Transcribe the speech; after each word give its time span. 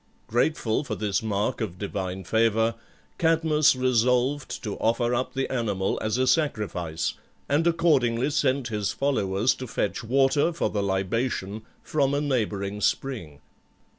Grateful 0.25 0.83
for 0.83 0.95
this 0.95 1.21
mark 1.21 1.61
of 1.61 1.77
divine 1.77 2.23
favour, 2.23 2.73
Cadmus 3.19 3.75
resolved 3.75 4.63
to 4.63 4.75
offer 4.77 5.13
up 5.13 5.35
the 5.35 5.47
animal 5.53 5.99
as 6.01 6.17
a 6.17 6.25
sacrifice, 6.25 7.13
and 7.47 7.67
accordingly 7.67 8.31
sent 8.31 8.69
his 8.69 8.91
followers 8.91 9.53
to 9.53 9.67
fetch 9.67 10.03
water 10.03 10.51
for 10.53 10.71
the 10.71 10.81
libation 10.81 11.61
from 11.83 12.15
a 12.15 12.19
neighbouring 12.21 12.81
spring. 12.81 13.41